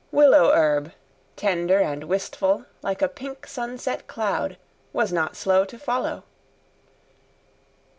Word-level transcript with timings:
Willow 0.11 0.51
herb, 0.51 0.93
tender 1.35 1.77
and 1.79 2.05
wistful, 2.05 2.65
like 2.81 3.03
a 3.03 3.07
pink 3.07 3.45
sunset 3.45 4.07
cloud, 4.07 4.57
was 4.93 5.13
not 5.13 5.35
slow 5.35 5.63
to 5.65 5.77
follow. 5.77 6.23